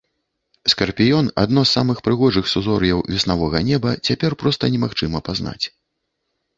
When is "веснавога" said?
3.13-3.65